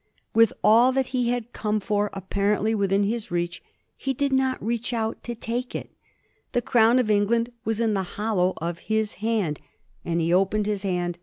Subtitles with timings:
[0.33, 3.61] With all that he had come for apparently within his reach,
[3.95, 5.91] he did not reach out to take it;
[6.53, 9.59] the crown of Eng land was in the hollow of his hand,
[10.03, 11.19] and he opened his hand VOL.